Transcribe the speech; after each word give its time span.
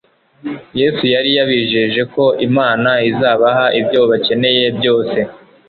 Yesu 0.79 1.03
yari 1.13 1.29
yabijeje 1.37 2.01
ko 2.13 2.23
Imana 2.47 2.91
izabaha 3.09 3.65
ibyo 3.79 4.01
bakencye 4.09 4.67
byose. 4.77 5.17